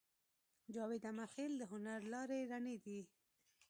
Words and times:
جاوید 0.73 1.03
امیرخېل 1.11 1.53
د 1.57 1.63
هنر 1.71 1.99
لارې 2.13 2.39
رڼې 2.51 2.75
دي 2.85 2.99